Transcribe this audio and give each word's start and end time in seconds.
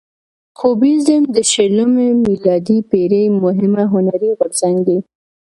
کوبیزم 0.59 1.21
د 1.35 1.37
شلمې 1.51 2.09
میلادي 2.25 2.77
پیړۍ 2.89 3.25
مهم 3.43 3.73
هنري 3.93 4.29
غورځنګ 4.37 4.77
دی. 4.87 4.97